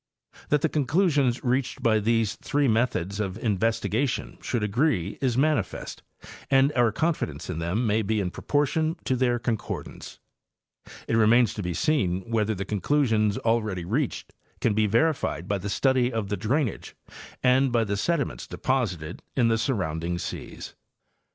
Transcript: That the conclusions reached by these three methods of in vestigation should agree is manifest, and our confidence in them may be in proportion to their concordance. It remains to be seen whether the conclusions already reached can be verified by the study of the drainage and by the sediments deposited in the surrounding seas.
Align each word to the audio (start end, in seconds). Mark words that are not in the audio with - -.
That 0.49 0.61
the 0.61 0.67
conclusions 0.67 1.43
reached 1.43 1.83
by 1.83 1.99
these 1.99 2.33
three 2.37 2.67
methods 2.67 3.19
of 3.19 3.37
in 3.37 3.55
vestigation 3.55 4.39
should 4.41 4.63
agree 4.63 5.19
is 5.21 5.37
manifest, 5.37 6.01
and 6.49 6.73
our 6.73 6.91
confidence 6.91 7.51
in 7.51 7.59
them 7.59 7.85
may 7.85 8.01
be 8.01 8.19
in 8.19 8.31
proportion 8.31 8.95
to 9.03 9.15
their 9.15 9.37
concordance. 9.37 10.17
It 11.07 11.13
remains 11.15 11.53
to 11.53 11.61
be 11.61 11.75
seen 11.75 12.21
whether 12.21 12.55
the 12.55 12.65
conclusions 12.65 13.37
already 13.37 13.85
reached 13.85 14.33
can 14.59 14.73
be 14.73 14.87
verified 14.87 15.47
by 15.47 15.59
the 15.59 15.69
study 15.69 16.11
of 16.11 16.29
the 16.29 16.37
drainage 16.37 16.95
and 17.43 17.71
by 17.71 17.83
the 17.83 17.95
sediments 17.95 18.47
deposited 18.47 19.21
in 19.35 19.49
the 19.49 19.57
surrounding 19.59 20.17
seas. 20.17 20.73